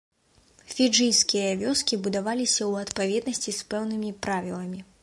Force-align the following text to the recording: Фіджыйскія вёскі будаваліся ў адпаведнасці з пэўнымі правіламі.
Фіджыйскія 0.75 1.51
вёскі 1.61 2.01
будаваліся 2.09 2.59
ў 2.71 2.89
адпаведнасці 2.89 3.51
з 3.61 3.71
пэўнымі 3.77 4.11
правіламі. 4.27 4.89